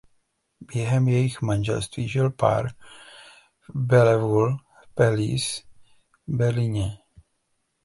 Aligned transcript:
Během 0.61 1.07
jejich 1.07 1.41
manželství 1.41 2.07
žil 2.09 2.29
pár 2.29 2.69
v 3.61 3.75
Bellevue 3.75 4.57
Palace 4.95 5.61
v 6.27 6.33
Berlíně. 6.35 6.97